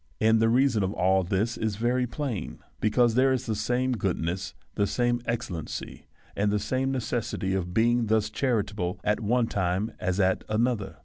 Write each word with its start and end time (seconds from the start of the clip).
And 0.19 0.39
the 0.41 0.49
reason 0.49 0.81
of 0.81 0.93
all 0.93 1.21
this 1.23 1.57
is 1.57 1.75
very 1.75 2.07
plain, 2.07 2.57
because 2.79 3.13
there 3.13 3.31
is 3.31 3.45
the 3.45 3.53
same 3.53 3.91
goodness, 3.91 4.55
the 4.73 4.87
same 4.87 5.21
excellency, 5.27 6.07
and 6.35 6.49
the 6.51 6.57
same 6.57 6.91
necessity 6.91 7.53
of 7.53 7.71
being 7.71 8.07
thus 8.07 8.31
charitable 8.31 8.99
at 9.03 9.19
one 9.19 9.45
time 9.45 9.91
as 9.99 10.19
at 10.19 10.43
another. 10.49 10.97